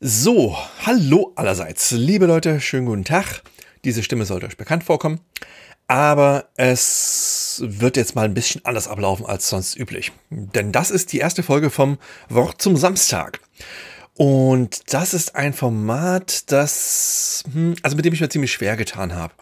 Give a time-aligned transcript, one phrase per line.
[0.00, 0.56] So,
[0.86, 1.90] hallo allerseits.
[1.90, 3.42] Liebe Leute, schönen guten Tag.
[3.84, 5.18] Diese Stimme sollte euch bekannt vorkommen.
[5.88, 10.12] Aber es wird jetzt mal ein bisschen anders ablaufen als sonst üblich.
[10.30, 11.98] Denn das ist die erste Folge vom
[12.28, 13.40] Wort zum Samstag.
[14.14, 19.16] Und das ist ein Format, das, hm, also mit dem ich mir ziemlich schwer getan
[19.16, 19.34] habe.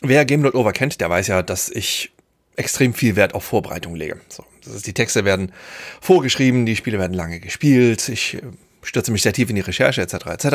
[0.00, 2.12] Wer Game Not Over kennt, der weiß ja, dass ich
[2.56, 4.18] extrem viel Wert auf Vorbereitung lege.
[4.30, 5.52] So, das ist, die Texte werden
[6.00, 8.08] vorgeschrieben, die Spiele werden lange gespielt.
[8.08, 8.38] Ich
[8.82, 10.14] stürze mich sehr tief in die Recherche etc.
[10.26, 10.46] etc.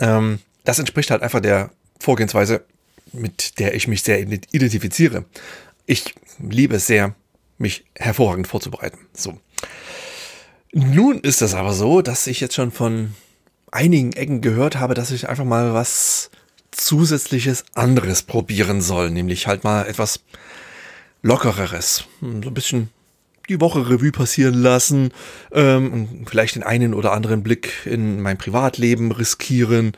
[0.00, 2.64] Ähm, das entspricht halt einfach der Vorgehensweise,
[3.12, 5.24] mit der ich mich sehr identifiziere.
[5.86, 7.14] Ich liebe es sehr,
[7.58, 8.98] mich hervorragend vorzubereiten.
[9.12, 9.38] So.
[10.72, 13.14] Nun ist es aber so, dass ich jetzt schon von
[13.70, 16.30] einigen Ecken gehört habe, dass ich einfach mal was
[16.70, 20.20] zusätzliches anderes probieren soll, nämlich halt mal etwas
[21.22, 22.90] lockereres, so ein bisschen
[23.48, 25.12] die Woche Revue passieren lassen
[25.52, 29.92] ähm, vielleicht den einen oder anderen Blick in mein Privatleben riskieren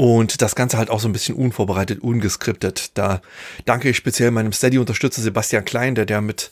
[0.00, 2.92] und das Ganze halt auch so ein bisschen unvorbereitet, ungeskriptet.
[2.96, 3.20] Da
[3.66, 6.50] danke ich speziell meinem Steady-Unterstützer Sebastian Klein, der der mit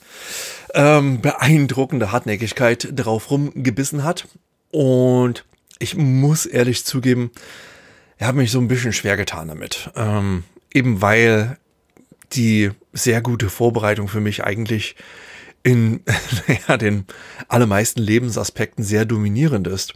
[0.75, 4.29] ähm, beeindruckender Hartnäckigkeit drauf rumgebissen hat.
[4.71, 5.47] Und
[5.79, 7.31] ich muss ehrlich zugeben,
[8.19, 9.91] er hat mich so ein bisschen schwer getan damit.
[9.97, 11.57] Ähm, eben weil
[12.35, 14.95] die sehr gute Vorbereitung für mich eigentlich
[15.63, 16.01] in
[16.69, 17.07] ja, den
[17.49, 19.95] allermeisten Lebensaspekten sehr dominierend ist.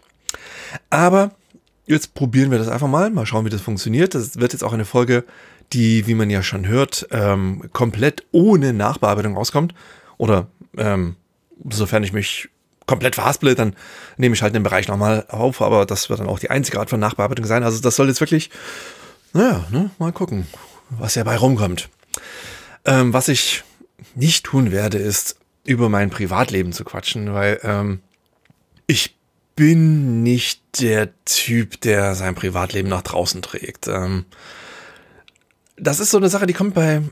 [0.90, 1.32] Aber
[1.86, 4.14] jetzt probieren wir das einfach mal, mal schauen, wie das funktioniert.
[4.14, 5.24] Das wird jetzt auch eine Folge,
[5.72, 9.74] die, wie man ja schon hört, ähm, komplett ohne Nachbearbeitung rauskommt.
[10.18, 10.46] Oder
[10.76, 11.16] ähm,
[11.70, 12.48] sofern ich mich
[12.86, 13.74] komplett verhaspele, dann
[14.16, 16.90] nehme ich halt den Bereich nochmal auf, aber das wird dann auch die einzige Art
[16.90, 17.62] von Nachbearbeitung sein.
[17.62, 18.50] Also das soll jetzt wirklich,
[19.32, 20.46] naja, ne, mal gucken,
[20.90, 21.88] was dabei rumkommt.
[22.84, 23.62] Ähm, was ich
[24.14, 28.00] nicht tun werde, ist über mein Privatleben zu quatschen, weil ähm,
[28.86, 29.16] ich
[29.54, 33.88] bin nicht der Typ, der sein Privatleben nach draußen trägt.
[33.88, 34.24] Ähm,
[35.76, 37.02] das ist so eine Sache, die kommt bei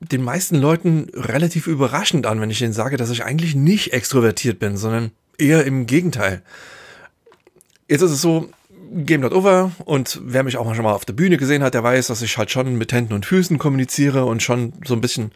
[0.00, 4.58] den meisten Leuten relativ überraschend an, wenn ich ihnen sage, dass ich eigentlich nicht extrovertiert
[4.58, 6.42] bin, sondern eher im Gegenteil.
[7.88, 8.50] Jetzt ist es so,
[8.92, 11.82] Game Not Over und wer mich auch schon mal auf der Bühne gesehen hat, der
[11.82, 15.32] weiß, dass ich halt schon mit Händen und Füßen kommuniziere und schon so ein bisschen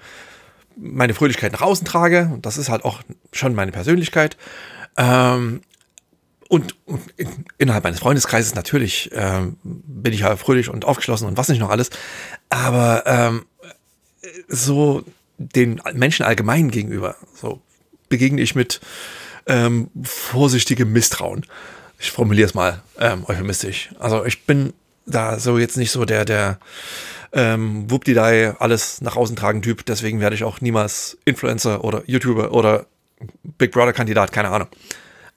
[0.76, 2.30] meine Fröhlichkeit nach außen trage.
[2.32, 4.36] Und das ist halt auch schon meine Persönlichkeit.
[4.96, 5.60] Ähm,
[6.48, 11.36] und, und in, innerhalb meines Freundeskreises natürlich ähm, bin ich ja fröhlich und aufgeschlossen und
[11.36, 11.90] was nicht noch alles.
[12.48, 13.46] Aber ähm,
[14.48, 15.04] so
[15.38, 17.62] den Menschen allgemein gegenüber, so
[18.08, 18.80] begegne ich mit
[19.46, 21.46] ähm, vorsichtigem Misstrauen.
[21.98, 23.90] Ich formuliere es mal ähm, euphemistisch.
[23.98, 24.72] Also ich bin
[25.06, 26.58] da so jetzt nicht so der, der
[27.32, 29.84] ähm, Whoopdidei, alles nach außen tragen Typ.
[29.86, 32.86] Deswegen werde ich auch niemals Influencer oder YouTuber oder
[33.42, 34.68] Big Brother Kandidat, keine Ahnung.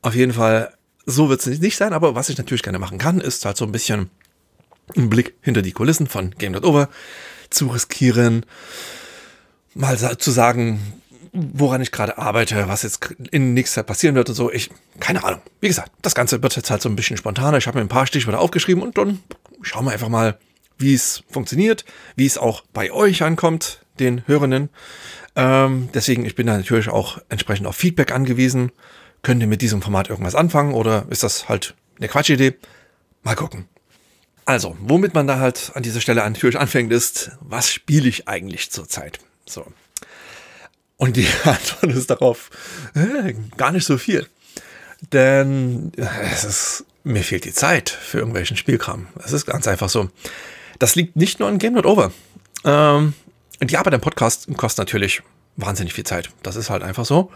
[0.01, 0.73] Auf jeden Fall,
[1.05, 3.65] so wird es nicht sein, aber was ich natürlich gerne machen kann, ist halt so
[3.65, 4.09] ein bisschen
[4.95, 6.89] einen Blick hinter die Kulissen von Game Over
[7.49, 8.45] zu riskieren,
[9.75, 10.79] mal zu sagen,
[11.33, 14.51] woran ich gerade arbeite, was jetzt in nächster Zeit passieren wird und so.
[14.51, 15.41] Ich, keine Ahnung.
[15.61, 17.57] Wie gesagt, das Ganze wird jetzt halt so ein bisschen spontaner.
[17.57, 19.19] Ich habe mir ein paar Stichworte aufgeschrieben und dann
[19.61, 20.37] schauen wir einfach mal,
[20.78, 21.85] wie es funktioniert,
[22.16, 24.69] wie es auch bei euch ankommt, den Hörenden.
[25.35, 28.72] Ähm, deswegen, ich bin da natürlich auch entsprechend auf Feedback angewiesen.
[29.22, 32.56] Könnt ihr mit diesem Format irgendwas anfangen oder ist das halt eine Quatschidee?
[33.23, 33.67] Mal gucken.
[34.45, 38.72] Also, womit man da halt an dieser Stelle natürlich anfängt, ist, was spiele ich eigentlich
[38.72, 39.19] zurzeit?
[39.45, 39.66] So.
[40.97, 42.50] Und die Antwort ist darauf
[42.94, 44.28] äh, gar nicht so viel.
[45.11, 49.07] Denn äh, es ist, mir fehlt die Zeit für irgendwelchen Spielkram.
[49.23, 50.09] Es ist ganz einfach so.
[50.83, 52.11] Das liegt nicht nur an Game Not Over.
[52.66, 53.13] Ähm,
[53.61, 55.23] die Arbeit am Podcast kostet natürlich
[55.55, 56.29] wahnsinnig viel Zeit.
[56.44, 57.31] Das ist halt einfach so.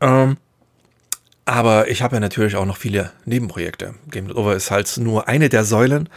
[0.00, 0.38] Ähm,
[1.44, 3.94] aber ich habe ja natürlich auch noch viele Nebenprojekte.
[4.10, 6.08] Game Not Over ist halt nur eine der Säulen,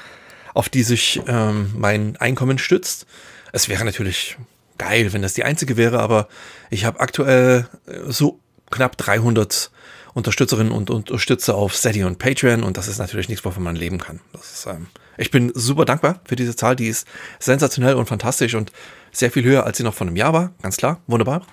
[0.56, 3.06] auf die sich ähm, mein Einkommen stützt.
[3.52, 4.36] Es wäre natürlich
[4.80, 6.28] geil, wenn das die einzige wäre, aber
[6.72, 8.40] ich habe aktuell äh, so
[8.72, 9.70] knapp 300
[10.16, 14.00] Unterstützerinnen und Unterstützer auf Steady und Patreon und das ist natürlich nichts, wovon man leben
[14.00, 14.22] kann.
[14.34, 17.08] Ist, ähm, ich bin super dankbar für diese Zahl, die ist
[17.40, 18.72] sensationell und fantastisch und
[19.12, 21.46] sehr viel höher, als sie noch vor einem Jahr war, ganz klar, wunderbar.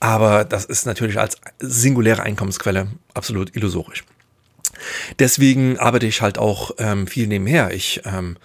[0.00, 4.04] Aber das ist natürlich als singuläre Einkommensquelle absolut illusorisch.
[5.18, 7.72] Deswegen arbeite ich halt auch ähm, viel nebenher.
[7.72, 8.36] Ich ähm,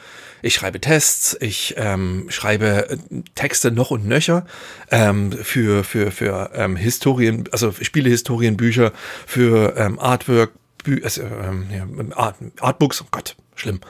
[0.41, 2.97] ich schreibe Tests, ich ähm, schreibe äh,
[3.35, 4.45] Texte noch und nöcher
[4.91, 8.91] ähm, für, für, für ähm, Historien, also Spielehistorienbücher,
[9.25, 10.51] für ähm, Artwork,
[10.83, 13.81] Bü also, ja, Art, Artbooks, oh Gott, schlimm.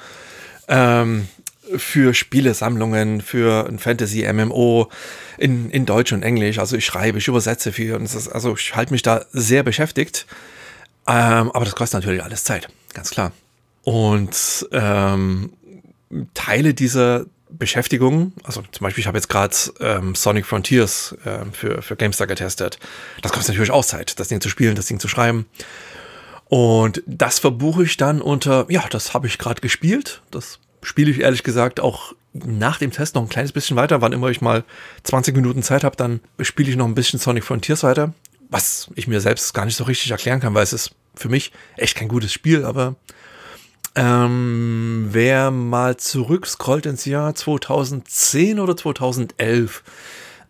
[0.68, 1.28] Ähm,
[1.76, 4.90] für Spielesammlungen, für ein Fantasy-MMO
[5.38, 6.60] in, in Deutsch und Englisch.
[6.60, 10.26] Also ich schreibe, ich übersetze viel und ist, also ich halte mich da sehr beschäftigt.
[11.08, 13.32] Ähm, aber das kostet natürlich alles Zeit, ganz klar.
[13.84, 15.54] Und ähm,
[16.34, 21.82] Teile dieser Beschäftigung, also zum Beispiel, ich habe jetzt gerade ähm, Sonic Frontiers äh, für,
[21.82, 22.78] für GameStar getestet.
[23.22, 25.46] Das kostet natürlich auch Zeit, das Ding zu spielen, das Ding zu schreiben.
[26.50, 30.22] Und das verbuche ich dann unter, ja, das habe ich gerade gespielt.
[30.32, 34.02] Das spiele ich ehrlich gesagt auch nach dem Test noch ein kleines bisschen weiter.
[34.02, 34.64] Wann immer ich mal
[35.04, 38.14] 20 Minuten Zeit habe, dann spiele ich noch ein bisschen Sonic Frontiers weiter.
[38.50, 41.52] Was ich mir selbst gar nicht so richtig erklären kann, weil es ist für mich
[41.76, 42.96] echt kein gutes Spiel, aber
[43.96, 49.84] ähm, wer mal zurückscrollt ins Jahr 2010 oder 2011,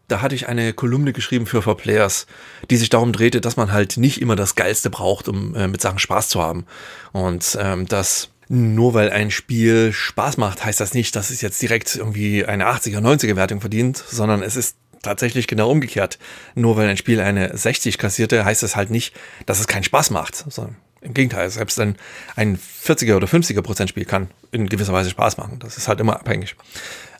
[0.07, 2.27] da hatte ich eine Kolumne geschrieben für For Players,
[2.69, 5.81] die sich darum drehte, dass man halt nicht immer das Geilste braucht, um äh, mit
[5.81, 6.65] Sachen Spaß zu haben.
[7.11, 11.61] Und ähm, dass nur weil ein Spiel Spaß macht, heißt das nicht, dass es jetzt
[11.61, 16.17] direkt irgendwie eine 80er, 90er Wertung verdient, sondern es ist tatsächlich genau umgekehrt.
[16.55, 19.13] Nur weil ein Spiel eine 60 kassierte, heißt es halt nicht,
[19.45, 20.45] dass es keinen Spaß macht.
[20.49, 21.95] Sondern im Gegenteil, selbst ein,
[22.35, 25.59] ein 40er oder 50er Prozent Spiel kann in gewisser Weise Spaß machen.
[25.59, 26.55] Das ist halt immer abhängig.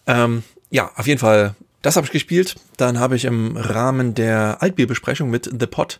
[0.07, 2.56] Ähm, ja, auf jeden Fall, das habe ich gespielt.
[2.77, 6.00] Dann habe ich im Rahmen der Altbierbesprechung mit The Pot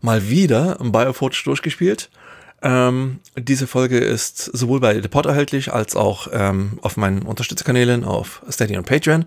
[0.00, 2.10] mal wieder Bioforge durchgespielt.
[2.62, 8.04] Ähm, diese Folge ist sowohl bei The Pod erhältlich als auch ähm, auf meinen Unterstützerkanälen
[8.04, 9.24] auf Steady und Patreon.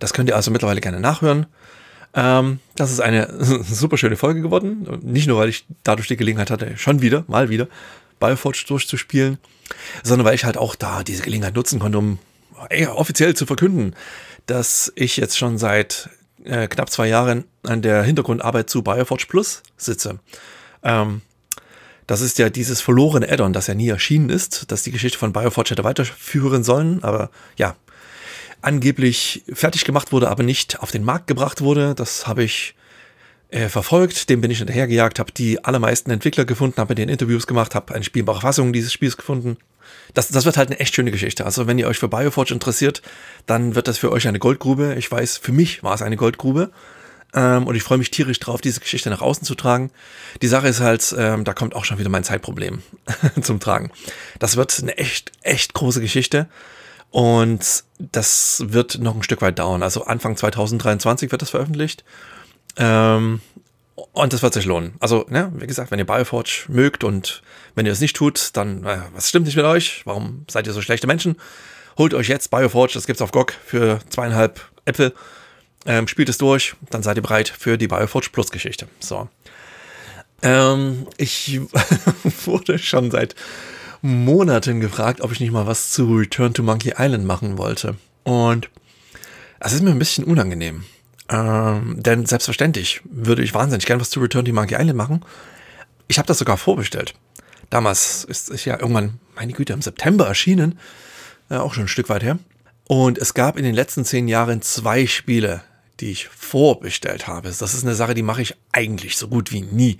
[0.00, 1.46] Das könnt ihr also mittlerweile gerne nachhören.
[2.14, 3.32] Ähm, das ist eine
[3.64, 5.00] super schöne Folge geworden.
[5.02, 7.68] Nicht nur, weil ich dadurch die Gelegenheit hatte, schon wieder, mal wieder,
[8.20, 9.38] Bioforge durchzuspielen,
[10.02, 12.18] sondern weil ich halt auch da diese Gelegenheit nutzen konnte, um
[12.68, 13.94] ey, offiziell zu verkünden,
[14.46, 16.10] dass ich jetzt schon seit
[16.44, 20.18] äh, knapp zwei Jahren an der Hintergrundarbeit zu Bioforge Plus sitze.
[20.82, 21.22] Ähm,
[22.06, 25.32] das ist ja dieses verlorene Addon, das ja nie erschienen ist, das die Geschichte von
[25.32, 27.76] Bioforge hätte weiterführen sollen, aber ja,
[28.60, 31.94] angeblich fertig gemacht wurde, aber nicht auf den Markt gebracht wurde.
[31.94, 32.74] Das habe ich
[33.54, 37.46] äh, verfolgt, dem bin ich hinterhergejagt, habe die allermeisten Entwickler gefunden, habe mit den Interviews
[37.46, 39.58] gemacht, habe eine spielbare Fassung dieses Spiels gefunden.
[40.12, 41.44] Das, das wird halt eine echt schöne Geschichte.
[41.44, 43.00] Also wenn ihr euch für Bioforge interessiert,
[43.46, 44.96] dann wird das für euch eine Goldgrube.
[44.98, 46.72] Ich weiß, für mich war es eine Goldgrube.
[47.32, 49.92] Ähm, und ich freue mich tierisch drauf, diese Geschichte nach außen zu tragen.
[50.42, 52.82] Die Sache ist halt, ähm, da kommt auch schon wieder mein Zeitproblem
[53.40, 53.92] zum Tragen.
[54.40, 56.48] Das wird eine echt, echt große Geschichte.
[57.10, 59.84] Und das wird noch ein Stück weit dauern.
[59.84, 62.02] Also Anfang 2023 wird das veröffentlicht.
[62.76, 63.40] Ähm,
[64.12, 64.94] und das wird sich lohnen.
[65.00, 67.42] Also, ne, wie gesagt, wenn ihr Bioforge mögt und
[67.74, 70.02] wenn ihr es nicht tut, dann, äh, was stimmt nicht mit euch?
[70.04, 71.36] Warum seid ihr so schlechte Menschen?
[71.96, 75.14] Holt euch jetzt Bioforge, das gibt's auf GOG für zweieinhalb Äpfel.
[75.86, 78.88] Ähm, spielt es durch, dann seid ihr bereit für die Bioforge Plus Geschichte.
[79.00, 79.28] So.
[80.42, 81.60] Ähm, ich
[82.44, 83.34] wurde schon seit
[84.02, 87.96] Monaten gefragt, ob ich nicht mal was zu Return to Monkey Island machen wollte.
[88.24, 88.70] Und
[89.60, 90.84] es ist mir ein bisschen unangenehm.
[91.28, 95.24] Ähm, denn selbstverständlich würde ich wahnsinnig gerne was zu Return to Monkey Island machen.
[96.08, 97.14] Ich habe das sogar vorbestellt.
[97.70, 100.78] Damals ist es ja irgendwann, meine Güte, im September erschienen.
[101.50, 102.38] Äh, auch schon ein Stück weit her.
[102.86, 105.62] Und es gab in den letzten zehn Jahren zwei Spiele,
[106.00, 107.48] die ich vorbestellt habe.
[107.48, 109.98] Das ist eine Sache, die mache ich eigentlich so gut wie nie.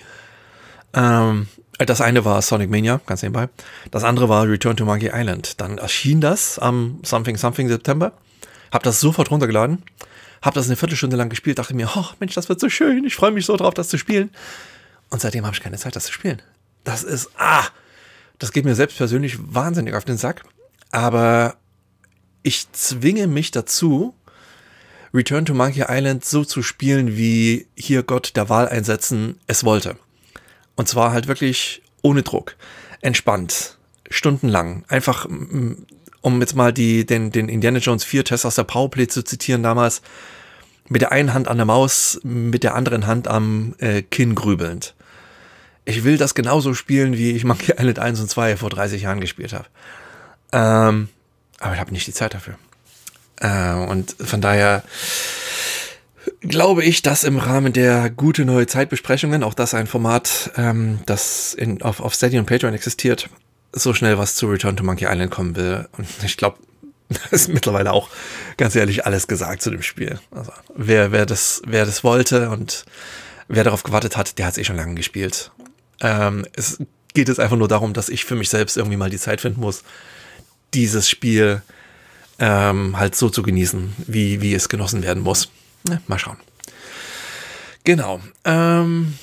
[0.93, 1.49] Ähm,
[1.79, 3.49] das eine war Sonic Mania, ganz nebenbei.
[3.91, 5.61] Das andere war Return to Monkey Island.
[5.61, 8.13] Dann erschien das am Something Something September.
[8.71, 9.83] Hab das sofort runtergeladen.
[10.45, 11.59] Hab das eine Viertelstunde lang gespielt.
[11.59, 13.05] Dachte mir, oh Mensch, das wird so schön.
[13.05, 14.31] Ich freue mich so drauf, das zu spielen.
[15.09, 16.43] Und seitdem habe ich keine Zeit, das zu spielen.
[16.85, 17.65] Das ist, ah,
[18.39, 20.45] das geht mir selbst persönlich wahnsinnig auf den Sack.
[20.91, 21.57] Aber
[22.43, 24.15] ich zwinge mich dazu,
[25.15, 29.97] Return to Monkey Island so zu spielen, wie hier Gott der Wahl einsetzen es wollte.
[30.77, 32.57] Und zwar halt wirklich ohne Druck,
[33.01, 33.79] entspannt,
[34.11, 34.85] stundenlang.
[34.89, 35.27] Einfach,
[36.21, 39.63] um jetzt mal die, den, den Indiana Jones 4 Test aus der Powerplay zu zitieren
[39.63, 40.03] damals,
[40.89, 44.95] mit der einen Hand an der Maus, mit der anderen Hand am äh, Kinn grübelnd.
[45.85, 49.21] Ich will das genauso spielen, wie ich Monkey Island 1 und 2 vor 30 Jahren
[49.21, 49.67] gespielt habe.
[50.53, 51.09] Ähm,
[51.59, 52.55] aber ich habe nicht die Zeit dafür.
[53.41, 54.83] Äh, und von daher
[56.41, 61.55] glaube ich, dass im Rahmen der gute neue Zeitbesprechungen, auch das ein Format, ähm, das
[61.55, 63.29] in, auf, auf Steady und Patreon existiert,
[63.73, 65.89] so schnell was zu Return to Monkey Island kommen will.
[65.97, 66.59] Und ich glaube,
[67.09, 68.09] da ist mittlerweile auch
[68.57, 70.19] ganz ehrlich alles gesagt zu dem Spiel.
[70.31, 72.85] Also wer, wer, das, wer das wollte und
[73.49, 75.51] wer darauf gewartet hat, der hat es eh schon lange gespielt.
[76.01, 76.79] Ähm, es
[77.15, 79.61] geht jetzt einfach nur darum, dass ich für mich selbst irgendwie mal die Zeit finden
[79.61, 79.85] muss,
[80.73, 81.63] dieses Spiel
[82.39, 85.51] ähm, halt so zu genießen, wie, wie es genossen werden muss.
[85.89, 86.39] Ja, mal schauen.
[87.85, 88.21] Genau.
[88.45, 89.15] Ähm,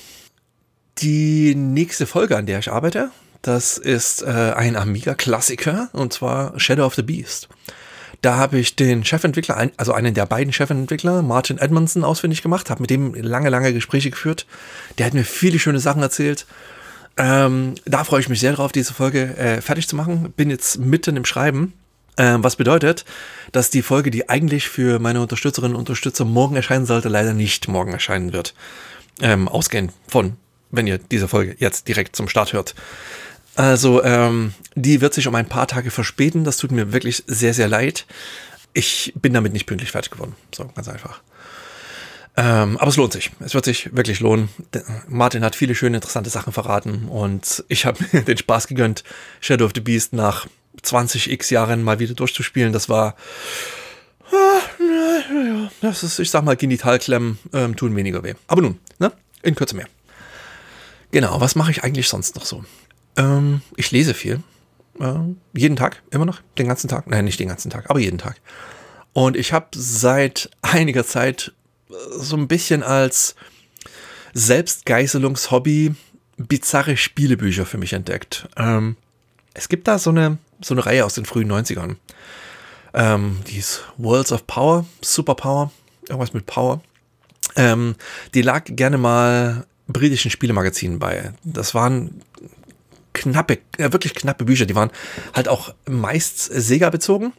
[0.98, 3.10] die nächste Folge, an der ich arbeite,
[3.42, 7.48] das ist äh, ein Amiga-Klassiker und zwar Shadow of the Beast.
[8.22, 12.80] Da habe ich den Chefentwickler, also einen der beiden Chefentwickler, Martin Edmondson, ausfindig gemacht, habe
[12.80, 14.46] mit dem lange, lange Gespräche geführt.
[14.96, 16.46] Der hat mir viele schöne Sachen erzählt.
[17.16, 20.32] Ähm, da freue ich mich sehr drauf, diese Folge äh, fertig zu machen.
[20.36, 21.72] Bin jetzt mitten im Schreiben.
[22.16, 23.04] Ähm, was bedeutet,
[23.50, 27.68] dass die Folge, die eigentlich für meine Unterstützerinnen und Unterstützer morgen erscheinen sollte, leider nicht
[27.68, 28.54] morgen erscheinen wird.
[29.20, 30.36] Ähm, ausgehend von,
[30.70, 32.74] wenn ihr diese Folge jetzt direkt zum Start hört.
[33.54, 36.44] Also, ähm, die wird sich um ein paar Tage verspäten.
[36.44, 38.06] Das tut mir wirklich sehr, sehr leid.
[38.72, 40.34] Ich bin damit nicht pünktlich fertig geworden.
[40.54, 41.20] So, ganz einfach.
[42.34, 43.30] Ähm, aber es lohnt sich.
[43.40, 44.48] Es wird sich wirklich lohnen.
[45.06, 49.04] Martin hat viele schöne, interessante Sachen verraten und ich habe mir den Spaß gegönnt,
[49.40, 50.46] Shadow of the Beast nach
[50.80, 52.72] 20 x Jahren mal wieder durchzuspielen.
[52.72, 53.16] Das war.
[54.32, 58.32] Ah, das ist, ich sag mal, Genitalklemmen ähm, tun weniger weh.
[58.46, 59.12] Aber nun, ne?
[59.42, 59.88] In Kürze mehr.
[61.10, 62.64] Genau, was mache ich eigentlich sonst noch so?
[63.16, 64.42] Ähm, ich lese viel.
[65.00, 65.14] Äh,
[65.54, 67.06] jeden Tag, immer noch, den ganzen Tag.
[67.08, 68.40] Nein, nicht den ganzen Tag, aber jeden Tag.
[69.12, 71.52] Und ich habe seit einiger Zeit
[71.90, 73.34] äh, so ein bisschen als
[74.34, 75.94] Selbstgeißelungshobby
[76.36, 78.48] bizarre Spielebücher für mich entdeckt.
[78.56, 78.96] Ähm,
[79.54, 81.96] es gibt da so eine, so eine Reihe aus den frühen 90ern.
[82.94, 85.70] Ähm, die ist Worlds of Power, Superpower,
[86.08, 86.80] irgendwas mit Power.
[87.56, 87.96] Ähm,
[88.34, 91.32] die lag gerne mal britischen Spielemagazinen bei.
[91.44, 92.22] Das waren
[93.12, 94.66] knappe, äh, wirklich knappe Bücher.
[94.66, 94.90] Die waren
[95.34, 97.32] halt auch meist Sega bezogen,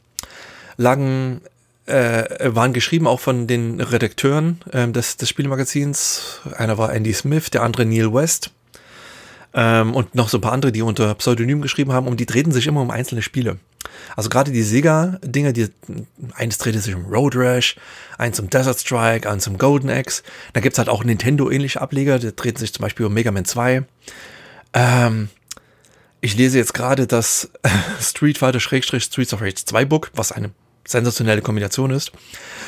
[0.78, 1.42] lagen,
[1.86, 6.42] äh, waren geschrieben auch von den Redakteuren äh, des, des Spielemagazins.
[6.56, 8.52] Einer war Andy Smith, der andere Neil West.
[9.56, 12.52] Ähm, und noch so ein paar andere, die unter Pseudonym geschrieben haben, und die drehten
[12.52, 13.58] sich immer um einzelne Spiele.
[14.16, 15.68] Also gerade die Sega-Dinge, die,
[16.34, 17.76] eines drehte sich um Road Rash,
[18.18, 20.24] eins um Desert Strike, eins um Golden Axe.
[20.54, 23.46] Da gibt es halt auch Nintendo-ähnliche Ableger, die drehten sich zum Beispiel um Mega Man
[23.46, 23.84] 2.
[24.74, 25.30] Ähm,
[26.24, 27.52] ich lese jetzt gerade das
[28.02, 30.52] Street Fighter Streets of Rage 2 Book, was eine
[30.88, 32.14] sensationelle Kombination ist.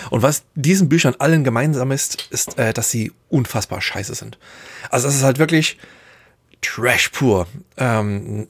[0.10, 4.38] Und was diesen Büchern allen gemeinsam ist, ist, äh, dass sie unfassbar scheiße sind.
[4.90, 5.78] Also es ist halt wirklich
[6.62, 7.48] Trash pur.
[7.78, 8.50] Ähm,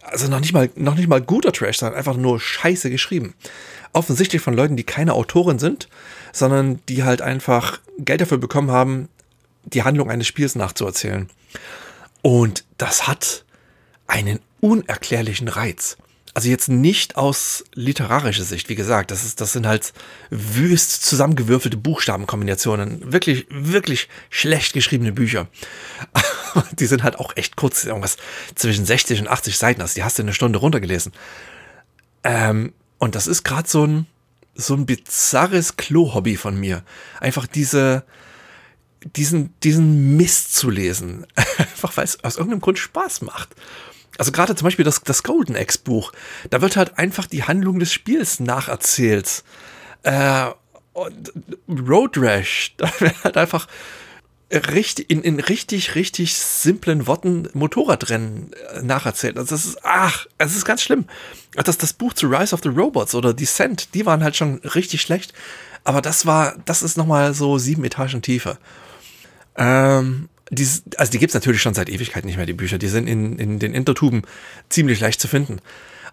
[0.00, 3.34] also noch nicht mal, noch nicht mal guter Trash, sondern einfach nur scheiße geschrieben.
[3.92, 5.88] Offensichtlich von Leuten, die keine Autoren sind,
[6.32, 9.08] sondern die halt einfach Geld dafür bekommen haben,
[9.62, 11.30] die Handlung eines Spiels nachzuerzählen.
[12.20, 13.44] Und das hat
[14.06, 15.96] einen unerklärlichen Reiz.
[16.36, 19.92] Also jetzt nicht aus literarischer Sicht, wie gesagt, das, ist, das sind halt
[20.30, 23.12] wüst zusammengewürfelte Buchstabenkombinationen.
[23.12, 25.46] Wirklich, wirklich schlecht geschriebene Bücher.
[26.78, 28.16] die sind halt auch echt kurz, irgendwas
[28.56, 29.80] zwischen 60 und 80 Seiten.
[29.80, 31.12] Also die hast du in einer Stunde runtergelesen.
[32.24, 34.06] Ähm, und das ist gerade so ein,
[34.56, 36.82] so ein bizarres Klo-Hobby von mir.
[37.20, 38.04] Einfach diese,
[39.16, 41.26] diesen, diesen Mist zu lesen.
[41.58, 43.50] Einfach weil es aus irgendeinem Grund Spaß macht.
[44.18, 46.12] Also gerade zum Beispiel das, das Golden Axe Buch,
[46.50, 49.42] da wird halt einfach die Handlung des Spiels nacherzählt.
[50.04, 50.46] Äh,
[50.92, 51.32] und
[51.68, 53.66] Road Rash, da wird halt einfach
[54.50, 59.36] richtig, in, in richtig, richtig simplen Worten Motorradrennen äh, nacherzählt.
[59.36, 61.06] Also das ist, ach, es ist ganz schlimm.
[61.54, 65.02] Das, das Buch zu Rise of the Robots oder Descent, die waren halt schon richtig
[65.02, 65.32] schlecht.
[65.82, 68.58] Aber das war, das ist nochmal so sieben Etagen tiefer.
[69.56, 72.78] Ähm, die, also die gibt es natürlich schon seit Ewigkeit nicht mehr, die Bücher.
[72.78, 74.22] Die sind in, in den Intertuben
[74.68, 75.60] ziemlich leicht zu finden.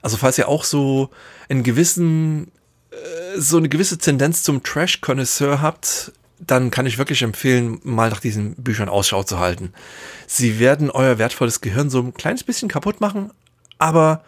[0.02, 1.10] Also falls ihr auch so
[1.50, 2.52] einen gewissen,
[2.92, 8.20] äh, so eine gewisse Tendenz zum Trash-Connoisseur habt, dann kann ich wirklich empfehlen, mal nach
[8.20, 9.74] diesen Büchern Ausschau zu halten.
[10.26, 13.32] Sie werden euer wertvolles Gehirn so ein kleines bisschen kaputt machen,
[13.78, 14.24] aber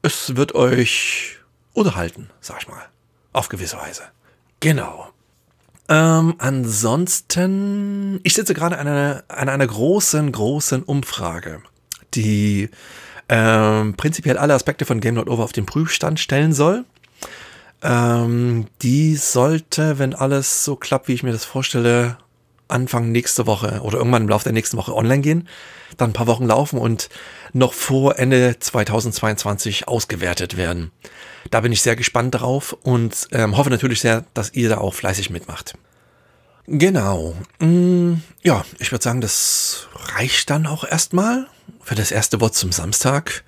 [0.00, 1.36] es wird euch
[1.74, 2.88] unterhalten, sag ich mal.
[3.32, 4.04] Auf gewisse Weise.
[4.60, 5.10] Genau.
[5.90, 11.62] Ähm, ansonsten, ich sitze gerade an einer, an einer großen, großen Umfrage,
[12.14, 12.70] die
[13.28, 16.84] ähm, prinzipiell alle Aspekte von Game Not Over auf den Prüfstand stellen soll.
[17.82, 22.18] Ähm, die sollte, wenn alles so klappt, wie ich mir das vorstelle,
[22.70, 25.48] Anfang nächste Woche oder irgendwann im Laufe der nächsten Woche online gehen,
[25.96, 27.08] dann ein paar Wochen laufen und
[27.52, 30.90] noch vor Ende 2022 ausgewertet werden.
[31.50, 34.94] Da bin ich sehr gespannt drauf und ähm, hoffe natürlich sehr, dass ihr da auch
[34.94, 35.74] fleißig mitmacht.
[36.66, 37.34] Genau.
[37.58, 41.48] Mm, ja, ich würde sagen, das reicht dann auch erstmal
[41.82, 43.42] für das erste Wort zum Samstag.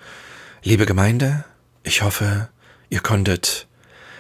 [0.63, 1.45] Liebe Gemeinde,
[1.85, 2.49] ich hoffe,
[2.89, 3.69] ihr konntet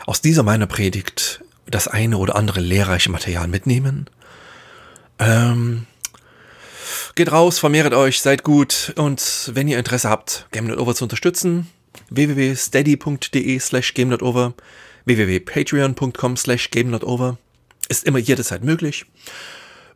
[0.06, 4.09] aus dieser meiner Predigt das eine oder andere lehrreiche Material mitnehmen.
[5.24, 5.86] Ähm,
[7.14, 11.68] geht raus, vermehret euch, seid gut und wenn ihr Interesse habt, Game.over zu unterstützen,
[12.10, 14.54] www.steady.de slash game.over,
[15.04, 17.38] www.patreon.com slash game.over,
[17.88, 19.06] ist immer jederzeit möglich.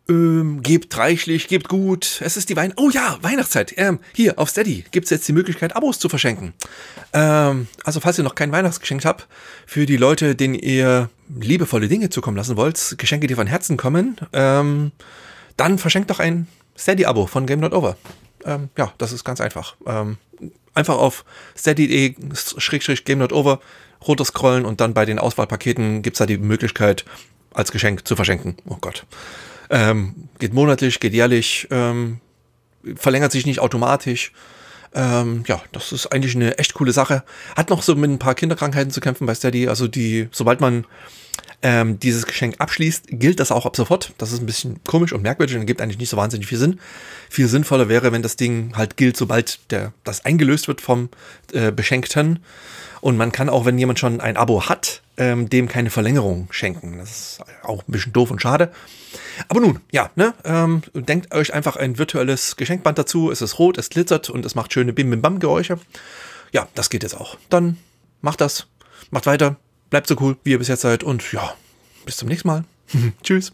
[0.08, 2.20] Ähm, gebt reichlich, gebt gut.
[2.22, 2.72] Es ist die Wein.
[2.76, 3.74] Oh ja, Weihnachtszeit.
[3.76, 6.54] Ähm, hier auf Steady gibt es jetzt die Möglichkeit, Abos zu verschenken.
[7.12, 9.26] Ähm, also, falls ihr noch kein Weihnachtsgeschenk habt,
[9.66, 14.16] für die Leute, denen ihr liebevolle Dinge zukommen lassen wollt, Geschenke, die von Herzen kommen,
[14.32, 14.92] ähm,
[15.56, 16.46] dann verschenkt doch ein
[16.78, 17.96] Steady-Abo von Game Not Over.
[18.44, 19.74] Ähm, ja, das ist ganz einfach.
[19.86, 20.18] Ähm,
[20.74, 21.24] einfach auf
[21.58, 23.58] steady.de-game.over
[24.06, 27.04] runter scrollen und dann bei den Auswahlpaketen gibt es da die Möglichkeit,
[27.54, 28.54] als Geschenk zu verschenken.
[28.66, 29.04] Oh Gott.
[29.70, 32.20] Ähm, geht monatlich, geht jährlich, ähm,
[32.96, 34.32] verlängert sich nicht automatisch.
[34.94, 37.22] Ähm, ja, das ist eigentlich eine echt coole Sache.
[37.56, 39.68] Hat noch so mit ein paar Kinderkrankheiten zu kämpfen bei Steady.
[39.68, 40.86] Also die, sobald man
[41.62, 44.12] ähm, dieses Geschenk abschließt, gilt das auch ab sofort.
[44.18, 46.80] Das ist ein bisschen komisch und merkwürdig und gibt eigentlich nicht so wahnsinnig viel Sinn.
[47.28, 51.10] Viel sinnvoller wäre, wenn das Ding halt gilt, sobald der, das eingelöst wird vom
[51.52, 52.38] äh, Beschenkten.
[53.00, 56.98] Und man kann auch, wenn jemand schon ein Abo hat, ähm, dem keine Verlängerung schenken.
[56.98, 58.70] Das ist auch ein bisschen doof und schade.
[59.48, 63.30] Aber nun, ja, ne, ähm, denkt euch einfach ein virtuelles Geschenkband dazu.
[63.30, 65.78] Es ist rot, es glitzert und es macht schöne Bim-Bim-Bam-Geräusche.
[66.52, 67.36] Ja, das geht jetzt auch.
[67.50, 67.76] Dann
[68.20, 68.66] macht das,
[69.10, 69.56] macht weiter,
[69.90, 71.54] bleibt so cool, wie ihr bis jetzt seid und ja,
[72.04, 72.64] bis zum nächsten Mal.
[73.22, 73.52] Tschüss.